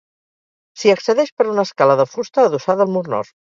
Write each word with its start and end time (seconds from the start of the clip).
S'hi 0.83 0.91
accedeix 0.93 1.29
per 1.43 1.47
una 1.53 1.67
escala 1.71 1.99
de 2.01 2.09
fusta 2.17 2.49
adossada 2.51 2.87
al 2.91 2.95
mur 2.99 3.07
nord. 3.19 3.35